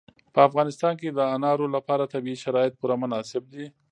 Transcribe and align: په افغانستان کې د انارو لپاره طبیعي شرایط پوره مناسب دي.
په 0.33 0.39
افغانستان 0.47 0.93
کې 1.01 1.09
د 1.11 1.19
انارو 1.35 1.65
لپاره 1.75 2.11
طبیعي 2.13 2.37
شرایط 2.43 2.73
پوره 2.79 2.95
مناسب 3.03 3.43
دي. 3.53 3.65